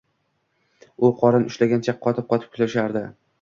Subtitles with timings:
[1.07, 3.05] U qorin ushlagancha qotib-qotib kulishardi.